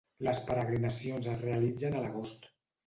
Les 0.27 0.39
peregrinacions 0.47 1.31
es 1.35 1.39
realitzen 1.51 1.99
a 2.01 2.05
l'agost. 2.07 2.55